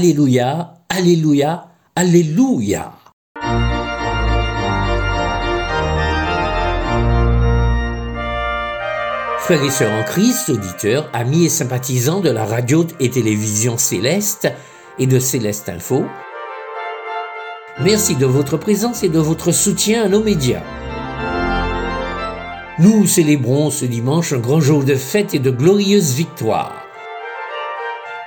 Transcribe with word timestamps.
Alléluia, 0.00 0.74
Alléluia, 0.88 1.70
Alléluia. 1.96 2.92
Frères 9.40 9.64
et 9.64 9.70
sœurs 9.70 9.90
en 9.90 10.04
Christ, 10.04 10.50
auditeurs, 10.50 11.10
amis 11.12 11.46
et 11.46 11.48
sympathisants 11.48 12.20
de 12.20 12.30
la 12.30 12.44
radio 12.44 12.86
et 13.00 13.10
télévision 13.10 13.76
Céleste 13.76 14.46
et 15.00 15.08
de 15.08 15.18
Céleste 15.18 15.68
Info, 15.68 16.04
merci 17.82 18.14
de 18.14 18.26
votre 18.26 18.56
présence 18.56 19.02
et 19.02 19.08
de 19.08 19.18
votre 19.18 19.50
soutien 19.50 20.04
à 20.04 20.08
nos 20.08 20.22
médias. 20.22 20.62
Nous 22.78 23.04
célébrons 23.08 23.70
ce 23.70 23.84
dimanche 23.84 24.32
un 24.32 24.38
grand 24.38 24.60
jour 24.60 24.84
de 24.84 24.94
fête 24.94 25.34
et 25.34 25.40
de 25.40 25.50
glorieuse 25.50 26.14
victoire. 26.14 26.77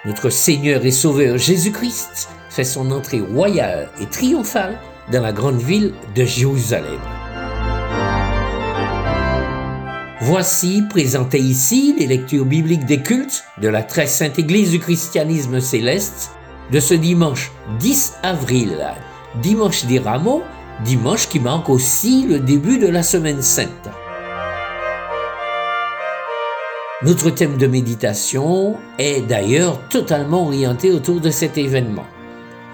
Notre 0.04 0.32
Seigneur 0.32 0.84
et 0.84 0.90
Sauveur 0.90 1.38
Jésus-Christ 1.38 2.30
fait 2.50 2.64
son 2.64 2.90
entrée 2.90 3.22
royale 3.22 3.92
et 4.02 4.08
triomphale 4.08 4.80
dans 5.12 5.22
la 5.22 5.32
grande 5.32 5.62
ville 5.62 5.94
de 6.16 6.26
Jérusalem. 6.26 7.00
Voici 10.22 10.82
présentées 10.90 11.40
ici 11.40 11.96
les 12.00 12.08
lectures 12.08 12.46
bibliques 12.46 12.86
des 12.86 13.04
cultes 13.04 13.44
de 13.62 13.68
la 13.68 13.84
très 13.84 14.08
sainte 14.08 14.40
Église 14.40 14.72
du 14.72 14.80
christianisme 14.80 15.60
céleste 15.60 16.32
de 16.72 16.80
ce 16.80 16.96
dimanche 16.96 17.52
10 17.80 18.16
avril, 18.24 18.76
dimanche 19.44 19.86
des 19.86 20.00
rameaux, 20.00 20.42
dimanche 20.84 21.30
qui 21.30 21.40
marque 21.40 21.70
aussi 21.70 22.26
le 22.28 22.40
début 22.40 22.80
de 22.80 22.88
la 22.88 23.04
semaine 23.04 23.44
sainte. 23.44 23.90
Notre 27.04 27.32
thème 27.32 27.58
de 27.58 27.66
méditation 27.66 28.78
est 29.00 29.22
d'ailleurs 29.22 29.80
totalement 29.90 30.46
orienté 30.46 30.92
autour 30.92 31.20
de 31.20 31.32
cet 31.32 31.58
événement. 31.58 32.06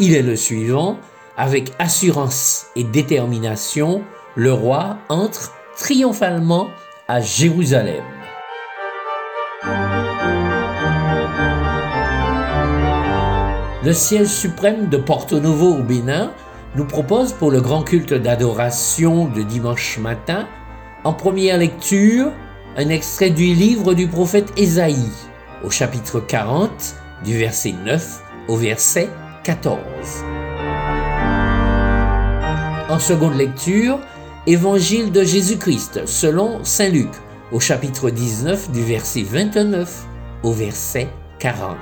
Il 0.01 0.13
est 0.13 0.21
le 0.21 0.35
suivant, 0.35 0.97
avec 1.37 1.71
assurance 1.79 2.65
et 2.75 2.83
détermination, 2.83 4.01
le 4.35 4.51
roi 4.51 4.97
entre 5.07 5.53
triomphalement 5.77 6.67
à 7.07 7.21
Jérusalem. 7.21 8.03
Le 13.85 13.93
siège 13.93 14.27
suprême 14.27 14.89
de 14.89 14.97
Porto 14.97 15.39
Novo 15.39 15.77
au 15.77 15.83
Bénin 15.83 16.33
nous 16.75 16.85
propose 16.85 17.31
pour 17.31 17.49
le 17.49 17.61
grand 17.61 17.83
culte 17.83 18.13
d'adoration 18.13 19.29
de 19.29 19.41
dimanche 19.41 19.99
matin, 19.99 20.49
en 21.05 21.13
première 21.13 21.57
lecture, 21.57 22.33
un 22.79 22.89
extrait 22.89 23.31
du 23.31 23.55
livre 23.55 23.95
du 23.95 24.07
prophète 24.07 24.53
Ésaïe, 24.55 25.09
au 25.63 25.71
chapitre 25.71 26.19
40, 26.19 26.69
du 27.25 27.35
verset 27.35 27.73
9 27.83 28.21
au 28.47 28.55
verset 28.55 29.09
14. 29.43 29.79
En 32.87 32.99
seconde 32.99 33.35
lecture, 33.35 33.99
Évangile 34.45 35.11
de 35.11 35.23
Jésus-Christ 35.23 36.05
selon 36.05 36.63
Saint 36.63 36.89
Luc, 36.89 37.09
au 37.51 37.59
chapitre 37.59 38.11
19 38.11 38.71
du 38.71 38.83
verset 38.83 39.23
29 39.23 40.05
au 40.43 40.51
verset 40.51 41.09
40. 41.39 41.75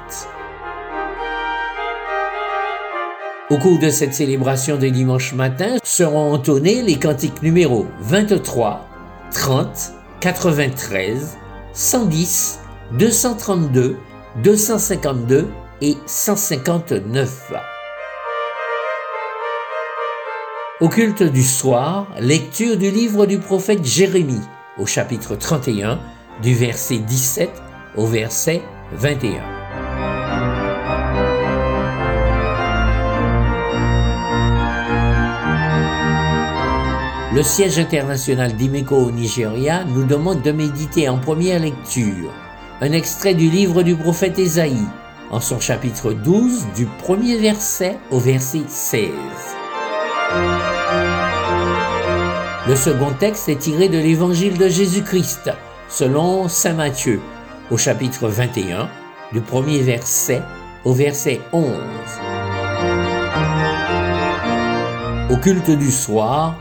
Au 3.50 3.58
cours 3.58 3.80
de 3.80 3.90
cette 3.90 4.14
célébration 4.14 4.78
de 4.78 4.88
dimanche 4.88 5.34
matin 5.34 5.76
seront 5.84 6.34
entonnés 6.34 6.82
les 6.82 6.98
cantiques 6.98 7.44
numéros 7.44 7.86
23, 8.00 8.88
30, 9.32 9.94
93, 10.26 11.38
110, 11.74 12.60
232, 12.94 13.96
252 14.42 15.48
et 15.84 15.96
159. 16.08 17.54
Au 20.82 20.90
culte 20.90 21.22
du 21.22 21.44
soir, 21.44 22.08
lecture 22.20 22.76
du 22.76 22.90
livre 22.90 23.28
du 23.28 23.38
prophète 23.38 23.86
Jérémie 23.86 24.42
au 24.80 24.88
chapitre 24.88 25.36
31 25.36 26.00
du 26.42 26.56
verset 26.56 26.98
17 26.98 27.52
au 27.96 28.08
verset 28.08 28.64
21. 28.94 29.55
Le 37.36 37.44
siège 37.44 37.80
international 37.80 38.54
d'Imeko 38.54 38.96
au 38.96 39.12
Nigeria 39.12 39.84
nous 39.84 40.06
demande 40.06 40.42
de 40.42 40.54
méditer 40.54 41.10
en 41.10 41.18
première 41.18 41.60
lecture 41.60 42.32
un 42.80 42.94
extrait 42.94 43.34
du 43.34 43.50
livre 43.50 43.84
du 43.84 43.94
prophète 43.98 44.40
Ésaïe 44.40 44.88
en 45.32 45.42
son 45.42 45.60
chapitre 45.60 46.14
12 46.14 46.66
du 46.78 46.86
premier 46.86 47.38
verset 47.38 47.98
au 48.10 48.20
verset 48.20 48.62
16. 48.70 49.10
Le 52.70 52.76
second 52.78 53.12
texte 53.20 53.50
est 53.50 53.60
tiré 53.60 53.90
de 53.90 53.98
l'évangile 53.98 54.58
de 54.58 54.70
Jésus-Christ, 54.70 55.52
selon 55.90 56.48
Saint 56.48 56.72
Matthieu, 56.76 57.20
au 57.70 57.76
chapitre 57.76 58.30
21, 58.30 58.88
du 59.34 59.42
premier 59.42 59.82
verset 59.82 60.42
au 60.86 60.94
verset 60.94 61.42
11. 61.52 61.70
Au 65.30 65.36
culte 65.36 65.72
du 65.72 65.92
soir, 65.92 66.56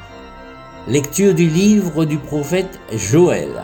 lecture 0.86 1.34
du 1.34 1.48
livre 1.48 2.04
du 2.04 2.18
prophète 2.18 2.78
Joël, 2.92 3.62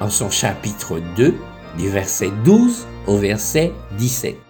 en 0.00 0.08
son 0.08 0.30
chapitre 0.30 1.00
2, 1.16 1.34
du 1.78 1.88
verset 1.88 2.30
12 2.44 2.86
au 3.06 3.16
verset 3.16 3.72
17. 3.98 4.49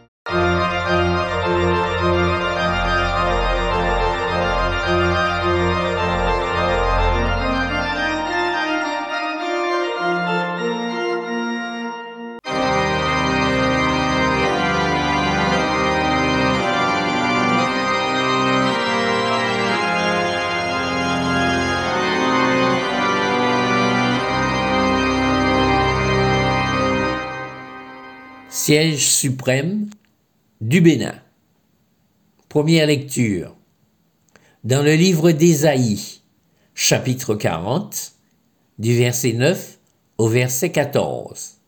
Siège 28.71 29.09
suprême 29.09 29.91
du 30.61 30.81
Bénin. 30.81 31.17
Première 32.49 32.87
lecture. 32.87 33.57
Dans 34.63 34.85
le 34.85 34.95
livre 34.95 35.33
d'Ésaïe, 35.33 36.21
chapitre 36.73 37.35
40, 37.35 38.13
du 38.79 38.97
verset 38.97 39.33
9 39.33 39.81
au 40.19 40.29
verset 40.29 40.71
14. 40.71 41.59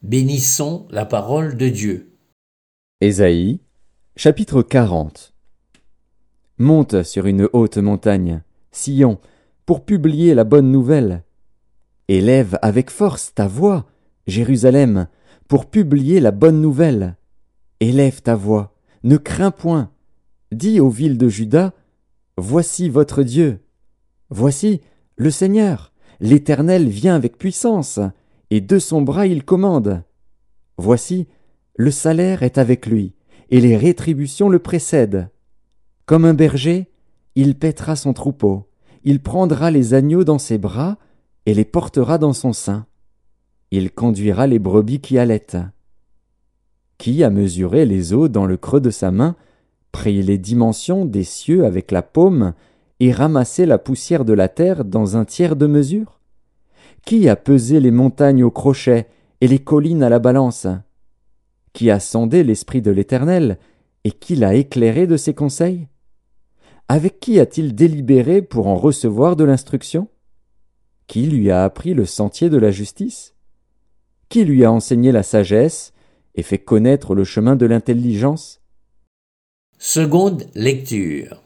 Bénissons 0.00 0.88
la 0.88 1.04
parole 1.04 1.58
de 1.58 1.68
Dieu. 1.68 2.10
Ésaïe, 3.02 3.60
chapitre 4.16 4.62
40 4.62 5.34
Monte 6.56 7.02
sur 7.02 7.26
une 7.26 7.46
haute 7.52 7.76
montagne, 7.76 8.40
Sion, 8.70 9.20
pour 9.66 9.84
publier 9.84 10.32
la 10.32 10.44
bonne 10.44 10.72
nouvelle. 10.72 11.24
Élève 12.08 12.58
avec 12.62 12.88
force 12.88 13.34
ta 13.34 13.48
voix, 13.48 13.84
Jérusalem, 14.28 15.08
pour 15.48 15.66
publier 15.66 16.20
la 16.20 16.30
bonne 16.30 16.60
nouvelle. 16.60 17.16
Élève 17.80 18.20
ta 18.20 18.34
voix, 18.36 18.76
ne 19.02 19.16
crains 19.16 19.50
point. 19.50 19.90
Dis 20.52 20.80
aux 20.80 20.90
villes 20.90 21.16
de 21.16 21.28
Juda, 21.28 21.72
Voici 22.36 22.90
votre 22.90 23.22
Dieu. 23.22 23.60
Voici 24.28 24.82
le 25.16 25.30
Seigneur, 25.30 25.92
l'Éternel 26.20 26.88
vient 26.88 27.16
avec 27.16 27.38
puissance, 27.38 27.98
et 28.50 28.60
de 28.60 28.78
son 28.78 29.00
bras 29.00 29.26
il 29.26 29.44
commande. 29.44 30.02
Voici, 30.76 31.26
le 31.74 31.90
salaire 31.90 32.42
est 32.42 32.58
avec 32.58 32.86
lui, 32.86 33.14
et 33.50 33.60
les 33.60 33.76
rétributions 33.76 34.50
le 34.50 34.58
précèdent. 34.58 35.30
Comme 36.04 36.26
un 36.26 36.34
berger, 36.34 36.90
il 37.34 37.58
paîtra 37.58 37.96
son 37.96 38.12
troupeau, 38.12 38.68
il 39.04 39.20
prendra 39.20 39.70
les 39.70 39.94
agneaux 39.94 40.24
dans 40.24 40.38
ses 40.38 40.58
bras, 40.58 40.98
et 41.46 41.54
les 41.54 41.64
portera 41.64 42.18
dans 42.18 42.34
son 42.34 42.52
sein. 42.52 42.86
Il 43.70 43.92
conduira 43.92 44.46
les 44.46 44.58
brebis 44.58 45.00
qui 45.00 45.18
allaitent. 45.18 45.58
Qui 46.96 47.22
a 47.22 47.30
mesuré 47.30 47.84
les 47.84 48.14
eaux 48.14 48.28
dans 48.28 48.46
le 48.46 48.56
creux 48.56 48.80
de 48.80 48.90
sa 48.90 49.10
main, 49.10 49.36
pris 49.92 50.22
les 50.22 50.38
dimensions 50.38 51.04
des 51.04 51.24
cieux 51.24 51.64
avec 51.66 51.90
la 51.90 52.02
paume, 52.02 52.54
et 53.00 53.12
ramassé 53.12 53.66
la 53.66 53.78
poussière 53.78 54.24
de 54.24 54.32
la 54.32 54.48
terre 54.48 54.84
dans 54.84 55.16
un 55.16 55.24
tiers 55.24 55.54
de 55.54 55.66
mesure? 55.66 56.18
Qui 57.04 57.28
a 57.28 57.36
pesé 57.36 57.78
les 57.78 57.90
montagnes 57.90 58.42
au 58.42 58.50
crochet 58.50 59.06
et 59.40 59.48
les 59.48 59.60
collines 59.60 60.02
à 60.02 60.08
la 60.08 60.18
balance? 60.18 60.66
Qui 61.74 61.90
a 61.90 62.00
sondé 62.00 62.42
l'esprit 62.42 62.82
de 62.82 62.90
l'Éternel, 62.90 63.58
et 64.04 64.10
qui 64.10 64.34
l'a 64.34 64.54
éclairé 64.54 65.06
de 65.06 65.16
ses 65.16 65.34
conseils? 65.34 65.88
Avec 66.88 67.20
qui 67.20 67.38
a-t-il 67.38 67.74
délibéré 67.74 68.40
pour 68.40 68.66
en 68.66 68.76
recevoir 68.76 69.36
de 69.36 69.44
l'instruction? 69.44 70.08
Qui 71.06 71.26
lui 71.26 71.50
a 71.50 71.64
appris 71.64 71.92
le 71.92 72.06
sentier 72.06 72.48
de 72.48 72.56
la 72.56 72.70
justice? 72.70 73.34
Qui 74.28 74.44
lui 74.44 74.64
a 74.64 74.70
enseigné 74.70 75.10
la 75.10 75.22
sagesse, 75.22 75.92
et 76.34 76.42
fait 76.42 76.58
connaître 76.58 77.14
le 77.14 77.24
chemin 77.24 77.56
de 77.56 77.66
l'intelligence? 77.66 78.60
Seconde 79.78 80.46
lecture. 80.54 81.42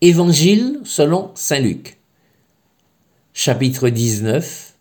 Évangile 0.00 0.80
selon 0.84 1.32
Saint 1.34 1.58
Luc. 1.58 1.98
Chapitre 3.32 3.88
19, 3.88 4.74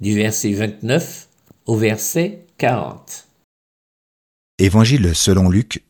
du 0.00 0.14
verset 0.14 0.52
29 0.52 1.28
au 1.66 1.76
verset 1.76 2.46
40. 2.58 3.26
Évangile 4.58 5.16
selon 5.16 5.48
Luc, 5.48 5.84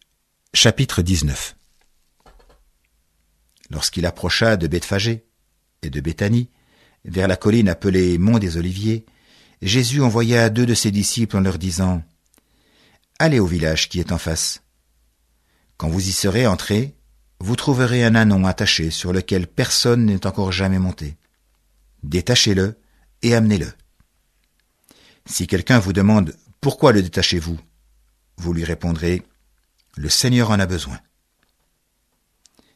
chapitre 0.55 1.03
19. 1.03 1.57
Lorsqu'il 3.71 4.07
approcha 4.07 4.57
de 4.57 4.67
Bethphagée 4.67 5.27
et 5.83 5.91
de 5.91 6.01
Béthanie, 6.01 6.49
vers 7.05 7.29
la 7.29 7.37
colline 7.37 7.69
appelée 7.69 8.17
Mont 8.19 8.39
des 8.39 8.57
Oliviers, 8.57 9.05
Jésus 9.63 10.01
envoya 10.01 10.49
deux 10.49 10.65
de 10.65 10.75
ses 10.75 10.91
disciples 10.91 11.37
en 11.37 11.41
leur 11.41 11.59
disant 11.59 12.03
Allez 13.19 13.41
au 13.41 13.47
village 13.47 13.89
qui 13.89 14.01
est 14.01 14.13
en 14.13 14.19
face. 14.19 14.63
Quand 15.77 15.89
vous 15.89 16.09
y 16.09 16.13
serez 16.13 16.47
entrés, 16.47 16.95
vous 17.41 17.57
trouverez 17.57 18.05
un 18.05 18.15
anon 18.15 18.47
attaché 18.47 18.91
sur 18.91 19.13
lequel 19.13 19.47
personne 19.47 20.07
n'est 20.07 20.27
encore 20.27 20.53
jamais 20.53 20.79
monté. 20.79 21.17
Détachez-le 22.03 22.79
et 23.23 23.35
amenez-le. 23.35 23.71
Si 25.27 25.47
quelqu'un 25.47 25.79
vous 25.79 25.93
demande 25.93 26.35
pourquoi 26.61 26.93
le 26.93 27.03
détachez-vous, 27.03 27.59
vous 28.39 28.53
lui 28.55 28.65
répondrez 28.65 29.23
Le 29.97 30.09
Seigneur 30.09 30.51
en 30.51 30.59
a 30.59 30.67
besoin. 30.67 30.99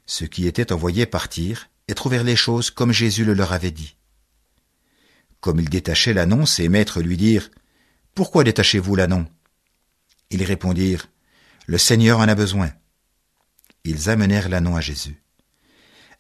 Ceux 0.05 0.27
qui 0.27 0.47
étaient 0.47 0.73
envoyés 0.73 1.07
partirent 1.07 1.71
et 1.89 1.95
trouvèrent 1.95 2.25
les 2.25 2.37
choses 2.37 2.71
comme 2.71 2.93
Jésus 2.93 3.25
le 3.25 3.33
leur 3.33 3.53
avait 3.53 3.71
dit. 3.71 3.97
Comme 5.45 5.61
ils 5.61 5.69
détachaient 5.69 6.15
l'anon, 6.15 6.47
ses 6.47 6.71
maîtres 6.71 7.03
lui 7.03 7.19
dirent 7.19 7.51
Pourquoi 8.15 8.45
détachez-vous 8.45 8.97
l'anon 8.97 9.27
Ils 10.31 10.43
répondirent 10.43 11.11
Le 11.67 11.77
Seigneur 11.77 12.21
en 12.21 12.29
a 12.29 12.35
besoin. 12.35 12.73
Ils 13.85 14.09
amenèrent 14.09 14.49
l'annon 14.49 14.75
à 14.75 14.81
Jésus. 14.81 15.23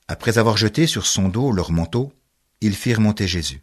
Après 0.08 0.36
avoir 0.36 0.58
jeté 0.58 0.86
sur 0.86 1.06
son 1.06 1.30
dos 1.30 1.52
leur 1.52 1.72
manteau, 1.72 2.12
ils 2.60 2.74
firent 2.74 3.00
monter 3.00 3.26
Jésus. 3.26 3.62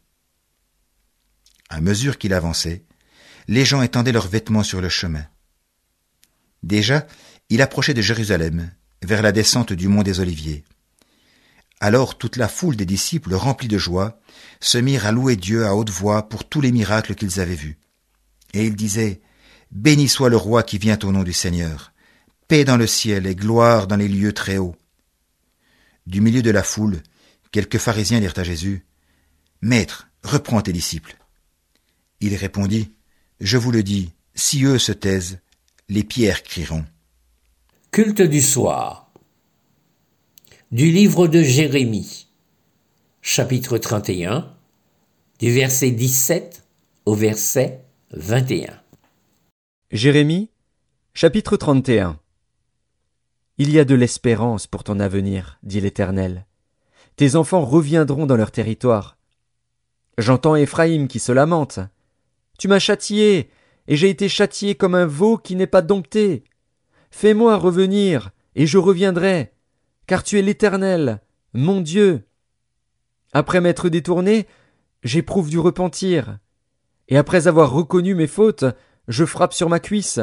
À 1.69 1.79
mesure 1.79 2.17
qu'il 2.17 2.33
avançait, 2.33 2.83
les 3.47 3.63
gens 3.63 3.83
étendaient 3.83 4.11
leurs 4.11 4.29
vêtements 4.29 4.63
sur 4.63 4.81
le 4.81 4.89
chemin. 4.89 5.27
Déjà, 6.63 7.05
il 7.49 7.61
approchait 7.61 7.93
de 7.93 8.01
Jérusalem, 8.01 8.71
vers 9.03 9.21
la 9.21 9.31
descente 9.31 9.73
du 9.73 9.89
mont 9.89 10.01
des 10.01 10.21
Oliviers. 10.21 10.63
Alors 11.81 12.17
toute 12.17 12.37
la 12.37 12.47
foule 12.47 12.77
des 12.77 12.85
disciples, 12.85 13.33
remplis 13.33 13.67
de 13.67 13.77
joie, 13.77 14.21
se 14.61 14.77
mirent 14.77 15.05
à 15.07 15.11
louer 15.11 15.35
Dieu 15.35 15.65
à 15.65 15.75
haute 15.75 15.89
voix 15.89 16.29
pour 16.29 16.47
tous 16.47 16.61
les 16.61 16.71
miracles 16.71 17.15
qu'ils 17.15 17.41
avaient 17.41 17.55
vus. 17.55 17.77
Et 18.53 18.65
ils 18.65 18.75
disaient, 18.75 19.19
Béni 19.71 20.07
soit 20.07 20.29
le 20.29 20.37
roi 20.37 20.63
qui 20.63 20.77
vient 20.77 20.99
au 21.03 21.11
nom 21.11 21.23
du 21.23 21.33
Seigneur 21.33 21.91
paix 22.51 22.65
dans 22.65 22.75
le 22.75 22.85
ciel 22.85 23.27
et 23.27 23.33
gloire 23.33 23.87
dans 23.87 23.95
les 23.95 24.09
lieux 24.09 24.33
très 24.33 24.57
hauts. 24.57 24.75
Du 26.05 26.19
milieu 26.19 26.41
de 26.41 26.51
la 26.51 26.63
foule, 26.63 27.01
quelques 27.53 27.77
pharisiens 27.77 28.19
dirent 28.19 28.33
à 28.35 28.43
Jésus, 28.43 28.85
Maître, 29.61 30.09
reprends 30.21 30.61
tes 30.61 30.73
disciples. 30.73 31.15
Il 32.19 32.35
répondit, 32.35 32.93
Je 33.39 33.57
vous 33.57 33.71
le 33.71 33.83
dis, 33.83 34.11
si 34.35 34.65
eux 34.65 34.79
se 34.79 34.91
taisent, 34.91 35.39
les 35.87 36.03
pierres 36.03 36.43
crieront. 36.43 36.83
Culte 37.89 38.21
du 38.21 38.41
soir. 38.41 39.10
Du 40.71 40.89
livre 40.89 41.27
de 41.27 41.43
Jérémie, 41.43 42.29
chapitre 43.21 43.77
31, 43.77 44.55
du 45.37 45.51
verset 45.51 45.91
17 45.91 46.65
au 47.05 47.13
verset 47.13 47.83
21. 48.11 48.79
Jérémie, 49.91 50.49
chapitre 51.13 51.57
31 51.57 52.17
il 53.57 53.69
y 53.69 53.79
a 53.79 53.85
de 53.85 53.95
l'espérance 53.95 54.65
pour 54.65 54.85
ton 54.85 55.01
avenir, 55.01 55.59
dit 55.61 55.81
l'Éternel. 55.81 56.45
Tes 57.17 57.35
enfants 57.35 57.65
reviendront 57.65 58.25
dans 58.25 58.37
leur 58.37 58.51
territoire. 58.51 59.17
J'entends 60.17 60.55
Éphraïm 60.55 61.09
qui 61.09 61.19
se 61.19 61.33
lamente. 61.33 61.79
Tu 62.57 62.69
m'as 62.69 62.79
châtié, 62.79 63.51
et 63.87 63.97
j'ai 63.97 64.09
été 64.09 64.29
châtié 64.29 64.75
comme 64.75 64.95
un 64.95 65.05
veau 65.05 65.37
qui 65.37 65.57
n'est 65.57 65.67
pas 65.67 65.81
dompté. 65.81 66.45
Fais-moi 67.11 67.57
revenir, 67.57 68.31
et 68.55 68.65
je 68.65 68.77
reviendrai, 68.77 69.53
car 70.11 70.23
tu 70.23 70.37
es 70.37 70.41
l'Éternel, 70.41 71.21
mon 71.53 71.79
Dieu. 71.79 72.27
Après 73.31 73.61
m'être 73.61 73.87
détourné, 73.87 74.45
j'éprouve 75.03 75.49
du 75.49 75.57
repentir, 75.57 76.37
et 77.07 77.15
après 77.15 77.47
avoir 77.47 77.71
reconnu 77.71 78.13
mes 78.13 78.27
fautes, 78.27 78.65
je 79.07 79.23
frappe 79.23 79.53
sur 79.53 79.69
ma 79.69 79.79
cuisse. 79.79 80.19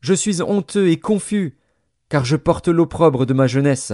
Je 0.00 0.14
suis 0.14 0.40
honteux 0.42 0.90
et 0.90 1.00
confus, 1.00 1.58
car 2.08 2.24
je 2.24 2.36
porte 2.36 2.68
l'opprobre 2.68 3.26
de 3.26 3.34
ma 3.34 3.48
jeunesse. 3.48 3.92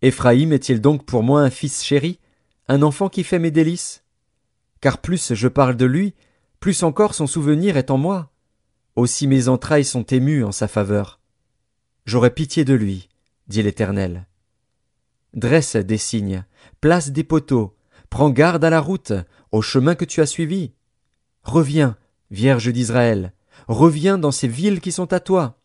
Éphraïm 0.00 0.52
est-il 0.52 0.80
donc 0.80 1.04
pour 1.04 1.24
moi 1.24 1.40
un 1.40 1.50
fils 1.50 1.82
chéri, 1.82 2.20
un 2.68 2.82
enfant 2.82 3.08
qui 3.08 3.24
fait 3.24 3.40
mes 3.40 3.50
délices? 3.50 4.04
Car 4.80 4.98
plus 4.98 5.34
je 5.34 5.48
parle 5.48 5.74
de 5.74 5.86
lui, 5.86 6.14
plus 6.60 6.84
encore 6.84 7.16
son 7.16 7.26
souvenir 7.26 7.76
est 7.76 7.90
en 7.90 7.98
moi. 7.98 8.30
Aussi 8.94 9.26
mes 9.26 9.48
entrailles 9.48 9.84
sont 9.84 10.04
émues 10.04 10.44
en 10.44 10.52
sa 10.52 10.68
faveur. 10.68 11.18
J'aurai 12.06 12.30
pitié 12.30 12.64
de 12.64 12.74
lui, 12.74 13.08
dit 13.52 13.62
l'Éternel. 13.62 14.26
Dresse 15.34 15.76
des 15.76 15.98
signes, 15.98 16.44
place 16.80 17.10
des 17.10 17.22
poteaux, 17.22 17.76
prends 18.10 18.30
garde 18.30 18.64
à 18.64 18.70
la 18.70 18.80
route, 18.80 19.12
au 19.52 19.62
chemin 19.62 19.94
que 19.94 20.04
tu 20.04 20.20
as 20.20 20.26
suivi. 20.26 20.72
Reviens, 21.44 21.96
Vierge 22.30 22.72
d'Israël, 22.72 23.32
reviens 23.68 24.18
dans 24.18 24.32
ces 24.32 24.48
villes 24.48 24.80
qui 24.80 24.90
sont 24.90 25.12
à 25.12 25.20
toi. 25.20 25.61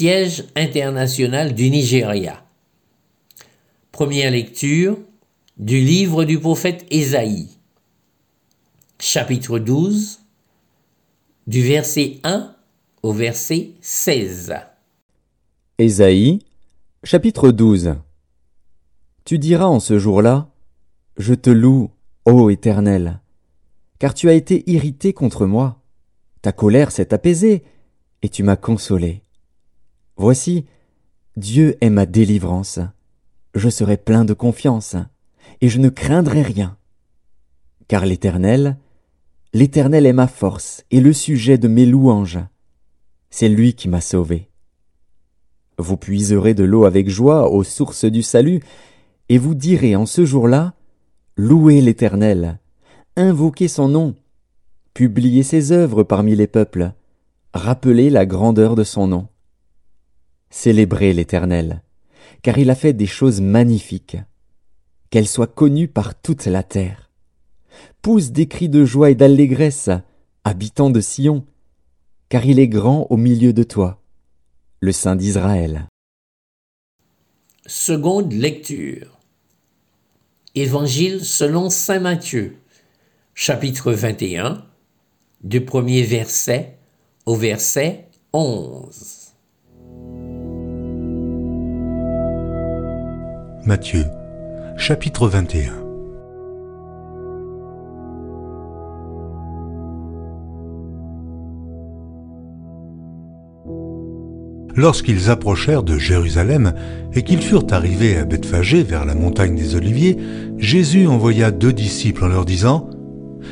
Siège 0.00 0.44
international 0.54 1.56
du 1.56 1.70
Nigeria. 1.70 2.44
Première 3.90 4.30
lecture 4.30 4.96
du 5.56 5.80
livre 5.80 6.24
du 6.24 6.38
prophète 6.38 6.86
Ésaïe, 6.92 7.48
chapitre 9.00 9.58
12, 9.58 10.20
du 11.48 11.62
verset 11.64 12.20
1 12.22 12.54
au 13.02 13.12
verset 13.12 13.70
16. 13.80 14.54
Ésaïe, 15.78 16.38
chapitre 17.02 17.50
12 17.50 17.96
Tu 19.24 19.40
diras 19.40 19.66
en 19.66 19.80
ce 19.80 19.98
jour-là, 19.98 20.48
Je 21.16 21.34
te 21.34 21.50
loue, 21.50 21.90
ô 22.24 22.50
Éternel, 22.50 23.18
car 23.98 24.14
tu 24.14 24.28
as 24.28 24.34
été 24.34 24.62
irrité 24.70 25.12
contre 25.12 25.44
moi, 25.44 25.82
ta 26.40 26.52
colère 26.52 26.92
s'est 26.92 27.12
apaisée, 27.12 27.64
et 28.22 28.28
tu 28.28 28.44
m'as 28.44 28.54
consolé. 28.54 29.24
Voici, 30.18 30.66
Dieu 31.36 31.78
est 31.80 31.90
ma 31.90 32.04
délivrance. 32.04 32.80
Je 33.54 33.68
serai 33.68 33.96
plein 33.96 34.24
de 34.24 34.34
confiance, 34.34 34.96
et 35.60 35.68
je 35.68 35.78
ne 35.78 35.88
craindrai 35.88 36.42
rien. 36.42 36.76
Car 37.86 38.04
l'Éternel, 38.04 38.76
l'Éternel 39.52 40.06
est 40.06 40.12
ma 40.12 40.26
force 40.26 40.84
et 40.90 41.00
le 41.00 41.12
sujet 41.12 41.56
de 41.56 41.68
mes 41.68 41.86
louanges. 41.86 42.40
C'est 43.30 43.48
lui 43.48 43.74
qui 43.74 43.88
m'a 43.88 44.00
sauvé. 44.00 44.48
Vous 45.78 45.96
puiserez 45.96 46.54
de 46.54 46.64
l'eau 46.64 46.84
avec 46.84 47.08
joie 47.08 47.48
aux 47.48 47.62
sources 47.62 48.04
du 48.04 48.22
salut, 48.22 48.60
et 49.28 49.38
vous 49.38 49.54
direz 49.54 49.94
en 49.94 50.04
ce 50.04 50.24
jour-là, 50.24 50.74
Louez 51.36 51.80
l'Éternel, 51.80 52.58
invoquez 53.14 53.68
son 53.68 53.86
nom, 53.88 54.16
publiez 54.94 55.44
ses 55.44 55.70
œuvres 55.70 56.02
parmi 56.02 56.34
les 56.34 56.48
peuples, 56.48 56.92
rappelez 57.54 58.10
la 58.10 58.26
grandeur 58.26 58.74
de 58.74 58.82
son 58.82 59.06
nom. 59.06 59.28
Célébrez 60.50 61.12
l'Éternel, 61.12 61.82
car 62.42 62.58
il 62.58 62.70
a 62.70 62.74
fait 62.74 62.92
des 62.92 63.06
choses 63.06 63.40
magnifiques. 63.40 64.16
Qu'elle 65.10 65.28
soit 65.28 65.54
connue 65.54 65.88
par 65.88 66.20
toute 66.20 66.46
la 66.46 66.62
terre. 66.62 67.10
Pousse 68.02 68.30
des 68.30 68.46
cris 68.46 68.68
de 68.68 68.84
joie 68.84 69.10
et 69.10 69.14
d'allégresse, 69.14 69.90
habitants 70.44 70.90
de 70.90 71.00
Sion, 71.00 71.46
car 72.28 72.44
il 72.44 72.58
est 72.58 72.68
grand 72.68 73.06
au 73.10 73.16
milieu 73.16 73.52
de 73.52 73.62
toi, 73.62 74.02
le 74.80 74.92
Saint 74.92 75.16
d'Israël. 75.16 75.86
Seconde 77.66 78.32
lecture. 78.32 79.18
Évangile 80.54 81.24
selon 81.24 81.70
Saint 81.70 82.00
Matthieu, 82.00 82.56
chapitre 83.34 83.92
21, 83.92 84.64
du 85.42 85.64
premier 85.64 86.02
verset 86.02 86.78
au 87.26 87.34
verset 87.34 88.08
11. 88.32 89.17
Matthieu, 93.68 94.06
chapitre 94.78 95.28
21. 95.28 95.72
Lorsqu'ils 104.74 105.28
approchèrent 105.28 105.82
de 105.82 105.98
Jérusalem 105.98 106.72
et 107.12 107.22
qu'ils 107.22 107.42
furent 107.42 107.66
arrivés 107.70 108.16
à 108.16 108.24
Bethphagée 108.24 108.82
vers 108.82 109.04
la 109.04 109.14
montagne 109.14 109.54
des 109.54 109.76
Oliviers, 109.76 110.16
Jésus 110.56 111.06
envoya 111.06 111.50
deux 111.50 111.74
disciples 111.74 112.24
en 112.24 112.28
leur 112.28 112.46
disant 112.46 112.88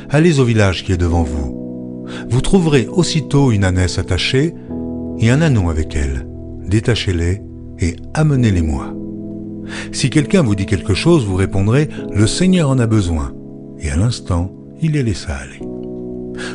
Allez 0.09 0.39
au 0.39 0.45
village 0.45 0.83
qui 0.83 0.93
est 0.93 0.97
devant 0.97 1.21
vous. 1.21 2.07
Vous 2.27 2.41
trouverez 2.41 2.87
aussitôt 2.87 3.51
uneânesse 3.51 3.99
attachée 3.99 4.55
et 5.19 5.29
un 5.29 5.43
ânon 5.43 5.69
avec 5.69 5.95
elle. 5.95 6.27
Détachez-les 6.67 7.43
et 7.81 7.97
amenez-les-moi. 8.15 8.95
Si 9.91 10.09
quelqu'un 10.09 10.43
vous 10.43 10.55
dit 10.55 10.65
quelque 10.65 10.93
chose, 10.93 11.25
vous 11.25 11.35
répondrez 11.35 11.89
Le 12.13 12.27
Seigneur 12.27 12.69
en 12.69 12.79
a 12.79 12.87
besoin. 12.87 13.33
Et 13.79 13.89
à 13.89 13.95
l'instant, 13.95 14.51
il 14.81 14.93
les 14.93 15.03
laissa 15.03 15.35
aller. 15.35 15.61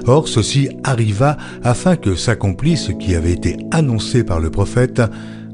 Or 0.07 0.29
ceci 0.29 0.69
arriva 0.85 1.37
afin 1.63 1.97
que 1.97 2.15
s'accomplisse 2.15 2.87
ce 2.87 2.93
qui 2.93 3.15
avait 3.15 3.33
été 3.33 3.57
annoncé 3.71 4.25
par 4.25 4.41
le 4.41 4.51
prophète, 4.51 5.03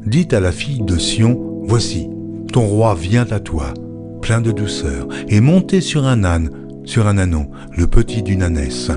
dit 0.04 0.28
à 0.32 0.40
la 0.40 0.52
fille 0.52 0.82
de 0.82 0.98
Sion, 0.98 1.44
Voici, 1.66 2.08
ton 2.52 2.66
roi 2.66 2.94
vient 2.94 3.26
à 3.30 3.40
toi, 3.40 3.74
plein 4.22 4.40
de 4.40 4.52
douceur, 4.52 5.06
et 5.28 5.40
monté 5.40 5.80
sur 5.80 6.06
un 6.06 6.24
âne, 6.24 6.50
sur 6.84 7.06
un 7.06 7.18
anon, 7.18 7.50
le 7.76 7.86
petit 7.86 8.22
d'une 8.22 8.42
ânesse. 8.42 8.90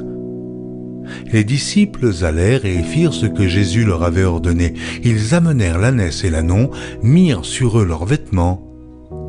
Les 1.31 1.43
disciples 1.43 2.11
allèrent 2.23 2.65
et 2.65 2.83
firent 2.83 3.13
ce 3.13 3.25
que 3.25 3.47
Jésus 3.47 3.85
leur 3.85 4.03
avait 4.03 4.23
ordonné. 4.23 4.73
Ils 5.03 5.33
amenèrent 5.33 5.79
l'ânesse 5.79 6.23
et 6.23 6.29
l'anon, 6.29 6.71
mirent 7.03 7.45
sur 7.45 7.79
eux 7.79 7.85
leurs 7.85 8.05
vêtements, 8.05 8.67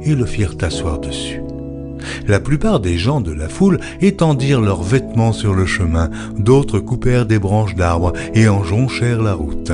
et 0.04 0.14
le 0.14 0.26
firent 0.26 0.56
asseoir 0.62 0.98
dessus. 0.98 1.40
La 2.26 2.40
plupart 2.40 2.80
des 2.80 2.98
gens 2.98 3.20
de 3.20 3.32
la 3.32 3.48
foule 3.48 3.78
étendirent 4.00 4.60
leurs 4.60 4.82
vêtements 4.82 5.32
sur 5.32 5.54
le 5.54 5.66
chemin, 5.66 6.10
d'autres 6.36 6.80
coupèrent 6.80 7.26
des 7.26 7.38
branches 7.38 7.74
d'arbres 7.74 8.12
et 8.34 8.48
en 8.48 8.64
jonchèrent 8.64 9.22
la 9.22 9.34
route. 9.34 9.72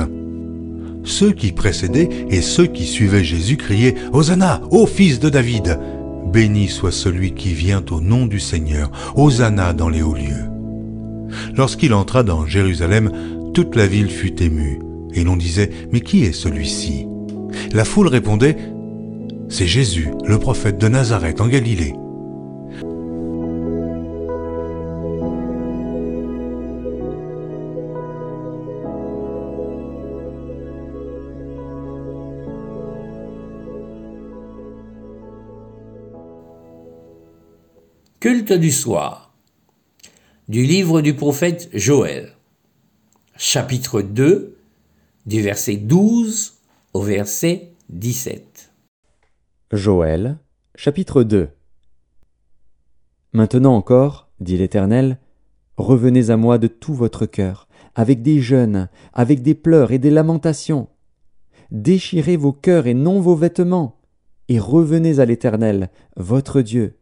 Ceux 1.03 1.31
qui 1.31 1.51
précédaient 1.51 2.09
et 2.29 2.41
ceux 2.41 2.67
qui 2.67 2.85
suivaient 2.85 3.23
Jésus 3.23 3.57
criaient 3.57 3.95
Hosanna, 4.13 4.61
ô 4.69 4.85
fils 4.85 5.19
de 5.19 5.29
David 5.29 5.79
Béni 6.31 6.67
soit 6.67 6.91
celui 6.91 7.33
qui 7.33 7.53
vient 7.53 7.83
au 7.89 8.01
nom 8.01 8.27
du 8.27 8.39
Seigneur, 8.39 8.91
Hosanna 9.15 9.73
dans 9.73 9.89
les 9.89 10.03
hauts 10.03 10.13
lieux. 10.13 10.48
Lorsqu'il 11.55 11.93
entra 11.93 12.23
dans 12.23 12.45
Jérusalem, 12.45 13.11
toute 13.53 13.75
la 13.75 13.87
ville 13.87 14.09
fut 14.09 14.41
émue, 14.41 14.79
et 15.13 15.23
l'on 15.23 15.35
disait 15.35 15.69
Mais 15.91 16.01
qui 16.01 16.23
est 16.23 16.33
celui-ci? 16.33 17.07
La 17.71 17.85
foule 17.85 18.07
répondait 18.07 18.57
C'est 19.49 19.67
Jésus, 19.67 20.09
le 20.25 20.37
prophète 20.37 20.77
de 20.77 20.87
Nazareth 20.87 21.41
en 21.41 21.47
Galilée. 21.47 21.93
Culte 38.19 38.51
du 38.51 38.71
soir 38.71 39.28
du 40.49 40.63
livre 40.63 41.01
du 41.01 41.13
prophète 41.13 41.69
Joël, 41.73 42.33
chapitre 43.37 44.01
2, 44.01 44.57
du 45.27 45.41
verset 45.43 45.75
12 45.75 46.57
au 46.95 47.03
verset 47.03 47.73
17. 47.89 48.73
Joël, 49.71 50.39
chapitre 50.73 51.21
2 51.21 51.49
Maintenant 53.31 53.75
encore, 53.75 54.27
dit 54.39 54.57
l'Éternel, 54.57 55.19
revenez 55.77 56.31
à 56.31 56.35
moi 56.35 56.57
de 56.57 56.65
tout 56.65 56.95
votre 56.95 57.27
cœur, 57.27 57.67
avec 57.93 58.23
des 58.23 58.41
jeûnes, 58.41 58.89
avec 59.13 59.43
des 59.43 59.53
pleurs 59.53 59.91
et 59.91 59.99
des 59.99 60.09
lamentations. 60.09 60.87
Déchirez 61.69 62.37
vos 62.37 62.53
cœurs 62.53 62.87
et 62.87 62.95
non 62.95 63.21
vos 63.21 63.35
vêtements, 63.35 63.99
et 64.47 64.57
revenez 64.57 65.19
à 65.19 65.25
l'Éternel, 65.25 65.91
votre 66.15 66.63
Dieu 66.63 66.95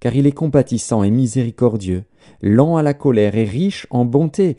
car 0.00 0.14
il 0.14 0.26
est 0.26 0.32
compatissant 0.32 1.02
et 1.02 1.10
miséricordieux, 1.10 2.04
lent 2.42 2.76
à 2.76 2.82
la 2.82 2.94
colère 2.94 3.36
et 3.36 3.44
riche 3.44 3.86
en 3.90 4.04
bonté, 4.04 4.56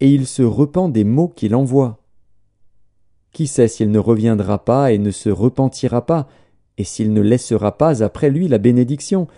et 0.00 0.10
il 0.10 0.26
se 0.26 0.42
repent 0.42 0.90
des 0.90 1.04
maux 1.04 1.28
qu'il 1.28 1.54
envoie. 1.54 2.02
Qui 3.32 3.46
sait 3.46 3.68
s'il 3.68 3.90
ne 3.90 3.98
reviendra 3.98 4.64
pas 4.64 4.92
et 4.92 4.98
ne 4.98 5.10
se 5.10 5.28
repentira 5.30 6.06
pas, 6.06 6.28
et 6.78 6.84
s'il 6.84 7.12
ne 7.12 7.20
laissera 7.20 7.76
pas 7.76 8.02
après 8.02 8.30
lui 8.30 8.48
la 8.48 8.58
bénédiction, 8.58 9.28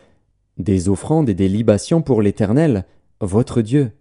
des 0.59 0.89
offrandes 0.89 1.29
et 1.29 1.35
des 1.35 1.49
libations 1.49 2.03
pour 2.03 2.23
l'Éternel, 2.23 2.85
votre 3.21 3.63
Dieu. 3.63 3.93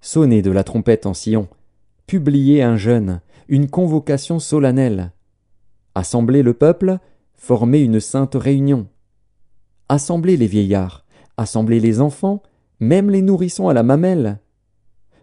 Sonnez 0.00 0.42
de 0.42 0.50
la 0.50 0.64
trompette 0.64 1.06
en 1.06 1.14
Sion, 1.14 1.48
publiez 2.06 2.62
un 2.62 2.76
jeûne, 2.76 3.20
une 3.48 3.68
convocation 3.68 4.38
solennelle. 4.38 5.12
Assemblez 5.94 6.42
le 6.42 6.54
peuple, 6.54 6.98
formez 7.34 7.80
une 7.80 8.00
sainte 8.00 8.34
réunion 8.34 8.86
assemblez 9.88 10.36
les 10.36 10.46
vieillards, 10.46 11.04
assemblez 11.36 11.80
les 11.80 12.00
enfants, 12.00 12.42
même 12.80 13.10
les 13.10 13.22
nourrissons 13.22 13.68
à 13.68 13.74
la 13.74 13.82
mamelle. 13.82 14.38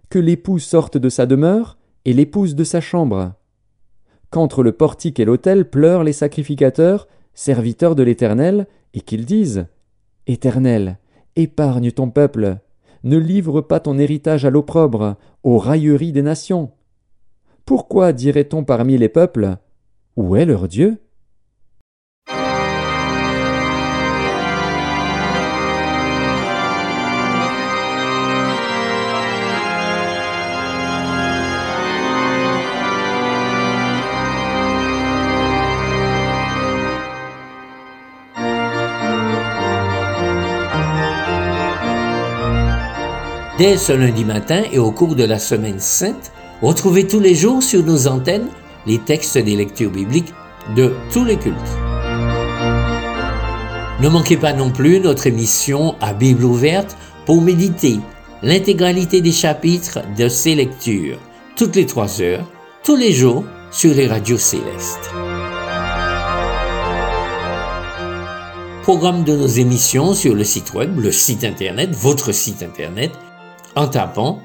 Que 0.10 0.20
l'époux 0.20 0.60
sorte 0.60 0.98
de 0.98 1.10
sa 1.10 1.26
demeure 1.26 1.78
et 2.06 2.14
l'épouse 2.14 2.56
de 2.56 2.64
sa 2.64 2.82
chambre. 2.82 3.34
Qu'entre 4.30 4.64
le 4.64 4.72
portique 4.72 5.20
et 5.20 5.26
l'autel 5.26 5.70
pleurent 5.70 6.04
les 6.04 6.14
sacrificateurs, 6.14 7.08
serviteurs 7.34 7.96
de 7.96 8.04
l'Éternel, 8.04 8.68
et 8.94 9.02
qu'ils 9.02 9.26
disent 9.26 9.68
Éternel, 10.28 10.98
épargne 11.36 11.92
ton 11.92 12.10
peuple, 12.10 12.58
ne 13.04 13.18
livre 13.18 13.62
pas 13.62 13.80
ton 13.80 13.98
héritage 13.98 14.46
à 14.46 14.50
l'opprobre, 14.50 15.16
aux 15.44 15.58
railleries 15.58 16.12
des 16.12 16.22
nations. 16.22 16.72
Pourquoi 17.66 18.14
dirait-on 18.14 18.64
parmi 18.64 18.98
les 18.98 19.10
peuples 19.10 19.58
Où 20.16 20.36
est 20.36 20.46
leur 20.46 20.68
Dieu? 20.68 20.98
Dès 43.62 43.78
ce 43.78 43.92
lundi 43.94 44.26
matin 44.26 44.64
et 44.72 44.80
au 44.80 44.92
cours 44.92 45.14
de 45.14 45.24
la 45.24 45.38
semaine 45.38 45.80
sainte, 45.80 46.32
retrouvez 46.64 47.06
tous 47.06 47.20
les 47.20 47.36
jours 47.36 47.62
sur 47.62 47.84
nos 47.84 48.08
antennes 48.08 48.48
les 48.88 48.98
textes 48.98 49.38
des 49.38 49.56
lectures 49.56 49.92
bibliques 49.92 50.34
de 50.76 50.92
tous 51.14 51.24
les 51.24 51.38
cultes. 51.38 51.56
Ne 54.00 54.10
manquez 54.10 54.38
pas 54.38 54.54
non 54.54 54.72
plus 54.72 55.00
notre 55.00 55.28
émission 55.28 55.94
à 56.02 56.14
Bible 56.14 56.44
ouverte 56.44 56.98
pour 57.28 57.40
méditer 57.40 58.00
l'intégralité 58.42 59.22
des 59.22 59.32
chapitres 59.32 60.00
de 60.18 60.28
ces 60.28 60.56
lectures, 60.56 61.20
toutes 61.56 61.76
les 61.76 61.86
trois 61.86 62.20
heures, 62.20 62.52
tous 62.84 62.96
les 62.96 63.12
jours, 63.12 63.44
sur 63.70 63.94
les 63.94 64.08
radios 64.08 64.40
célestes. 64.40 65.12
Programme 68.82 69.24
de 69.24 69.36
nos 69.36 69.46
émissions 69.46 70.16
sur 70.16 70.34
le 70.34 70.44
site 70.44 70.74
web, 70.74 70.98
le 70.98 71.12
site 71.12 71.44
internet, 71.44 71.92
votre 71.92 72.32
site 72.32 72.64
internet, 72.64 73.12
en 73.76 73.88
tapant 73.88 74.40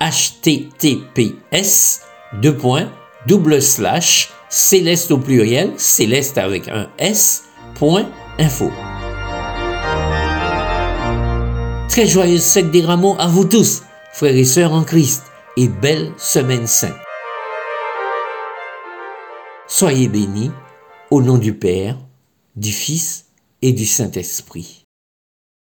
https 0.00 2.00
deux 2.40 2.56
points 2.56 2.88
double 3.26 3.62
slash 3.62 4.30
céleste 4.48 5.10
au 5.10 5.18
pluriel 5.18 5.72
céleste 5.76 6.38
avec 6.38 6.68
un 6.68 6.88
s 6.98 7.44
point 7.74 8.08
info. 8.38 8.70
Très 11.88 12.06
joyeuse 12.06 12.50
fête 12.50 12.70
des 12.70 12.82
rameaux 12.82 13.16
à 13.18 13.26
vous 13.26 13.44
tous, 13.44 13.82
frères 14.12 14.34
et 14.34 14.44
sœurs 14.44 14.72
en 14.72 14.82
Christ, 14.82 15.24
et 15.56 15.68
belle 15.68 16.12
semaine 16.16 16.66
sainte. 16.66 16.94
Soyez 19.66 20.08
bénis 20.08 20.50
au 21.10 21.20
nom 21.20 21.36
du 21.36 21.54
Père, 21.54 21.98
du 22.56 22.72
Fils 22.72 23.26
et 23.60 23.72
du 23.72 23.84
Saint-Esprit. 23.84 24.84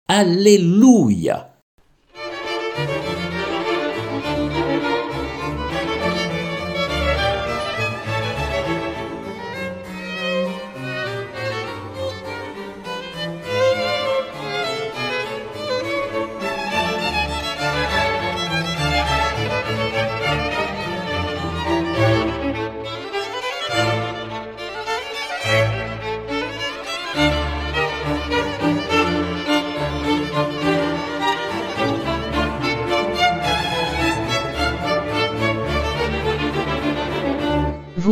Alléluia. 0.09 1.50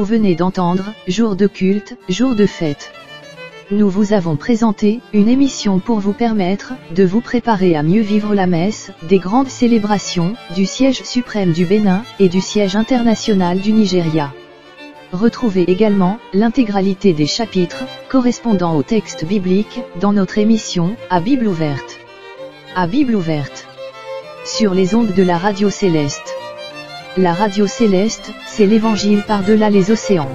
Venez 0.08 0.34
d'entendre, 0.34 0.94
jour 1.06 1.36
de 1.36 1.46
culte, 1.46 1.98
jour 2.08 2.34
de 2.34 2.46
fête. 2.46 2.92
Nous 3.70 3.90
vous 3.90 4.14
avons 4.14 4.36
présenté 4.36 5.00
une 5.12 5.28
émission 5.28 5.80
pour 5.80 6.00
vous 6.00 6.14
permettre 6.14 6.72
de 6.94 7.04
vous 7.04 7.20
préparer 7.20 7.76
à 7.76 7.82
mieux 7.82 8.00
vivre 8.00 8.34
la 8.34 8.46
messe 8.46 8.90
des 9.02 9.18
grandes 9.18 9.50
célébrations 9.50 10.34
du 10.56 10.64
siège 10.64 11.02
suprême 11.02 11.52
du 11.52 11.66
Bénin 11.66 12.04
et 12.18 12.30
du 12.30 12.40
siège 12.40 12.74
international 12.74 13.60
du 13.60 13.72
Nigeria. 13.72 14.32
Retrouvez 15.12 15.70
également 15.70 16.18
l'intégralité 16.32 17.12
des 17.12 17.26
chapitres 17.26 17.84
correspondant 18.08 18.76
au 18.76 18.82
texte 18.82 19.26
biblique 19.26 19.80
dans 20.00 20.14
notre 20.14 20.38
émission 20.38 20.96
à 21.10 21.20
Bible 21.20 21.46
ouverte. 21.46 21.98
À 22.74 22.86
Bible 22.86 23.14
ouverte. 23.14 23.66
Sur 24.46 24.72
les 24.72 24.94
ondes 24.94 25.12
de 25.12 25.22
la 25.22 25.36
radio 25.36 25.68
céleste. 25.68 26.37
La 27.16 27.32
radio 27.32 27.66
céleste, 27.66 28.32
c'est 28.46 28.66
l'évangile 28.66 29.22
par-delà 29.26 29.70
les 29.70 29.90
océans. 29.90 30.28